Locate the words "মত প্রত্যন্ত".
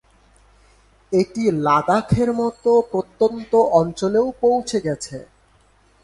2.33-3.51